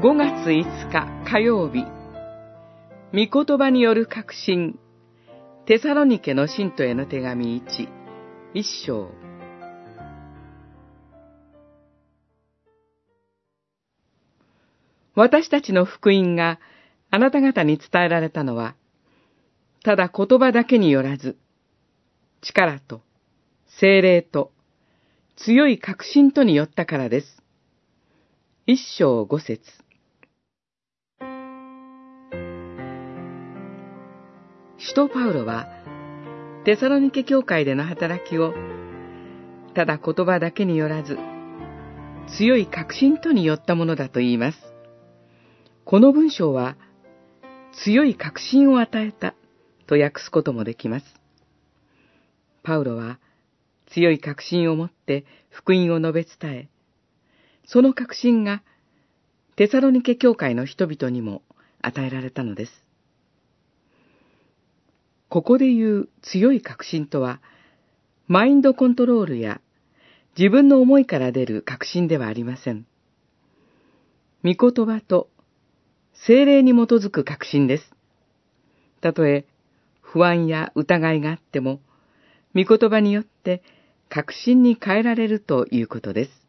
[0.00, 1.84] 5月5日火曜日。
[3.12, 4.78] 御言葉による確信。
[5.66, 7.88] テサロニケの信徒への手紙1
[8.54, 9.10] 一章。
[15.14, 16.60] 私たちの福音が
[17.10, 18.74] あなた方に伝えられたのは、
[19.84, 21.36] ただ言葉だけによらず、
[22.40, 23.02] 力と、
[23.66, 24.50] 精霊と、
[25.36, 27.40] 強い確信とによったからです。
[28.72, 29.60] 一章五節
[34.78, 35.66] 使徒パウロは、
[36.64, 38.54] テサロニケ教会での働きを、
[39.74, 41.18] ただ言葉だけによらず、
[42.38, 44.58] 強い確信とによったものだと言います。
[45.84, 46.76] この文章は、
[47.72, 49.34] 強い確信を与えた
[49.88, 51.06] と訳すこともできます。
[52.62, 53.18] パウロは、
[53.88, 56.68] 強い確信を持って福音を述べ伝え、
[57.72, 58.64] その確信が
[59.54, 61.42] テサロニケ教会の人々にも
[61.80, 62.72] 与えられたのです。
[65.28, 67.40] ここで言う強い確信とは、
[68.26, 69.60] マインドコントロールや
[70.36, 72.86] 自分の思いから出る確信ではありません。
[74.42, 75.28] 御言葉と
[76.26, 77.84] 精霊に基づく確信です。
[79.00, 79.46] たとえ
[80.00, 81.78] 不安や疑いがあっても、
[82.52, 83.62] 御言葉によって
[84.08, 86.39] 確信に変えられるということです。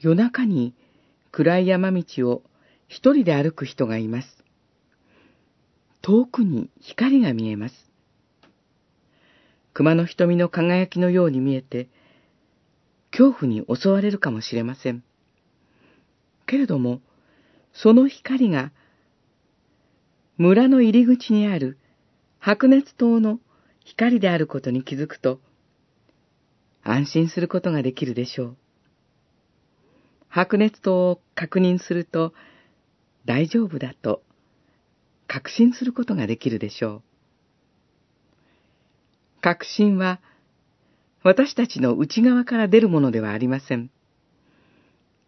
[0.00, 0.74] 夜中に
[1.30, 2.42] 暗い山道を
[2.88, 4.44] 一人で歩く人がいます。
[6.02, 7.74] 遠くに光が見えます。
[9.72, 11.88] 熊の瞳の輝きのように見えて、
[13.10, 15.02] 恐怖に襲われるかもしれません。
[16.46, 17.00] けれども、
[17.72, 18.70] その光が、
[20.36, 21.78] 村の入り口にある
[22.38, 23.40] 白熱灯の
[23.84, 25.40] 光であることに気づくと、
[26.82, 28.56] 安心することができるでしょう。
[30.34, 32.34] 白熱灯を確認すると、
[33.24, 34.20] 大丈夫だと
[35.28, 37.02] 確信することができるでしょう。
[39.40, 40.20] 確信は、
[41.22, 43.90] 私たちの内側から出るものではありません。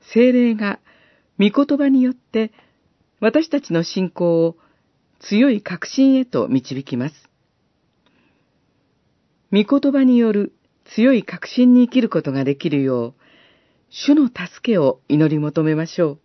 [0.00, 0.80] 精霊が
[1.38, 2.50] 御言葉によって
[3.20, 4.56] 私たちの信仰を
[5.20, 7.28] 強い確信へと導きます。
[9.52, 10.54] 御言葉による
[10.86, 13.14] 強い確信に生きることができるよう、
[13.96, 16.20] 主の助けを祈り求めましょう。